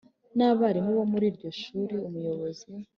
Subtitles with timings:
[0.37, 2.67] N abarimu bo muri iryo shuri umuyobozi